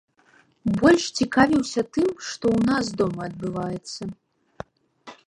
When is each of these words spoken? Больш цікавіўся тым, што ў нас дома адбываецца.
Больш 0.77 1.03
цікавіўся 1.19 1.81
тым, 1.97 2.07
што 2.29 2.45
ў 2.55 2.59
нас 2.71 2.85
дома 3.03 3.21
адбываецца. 3.29 4.03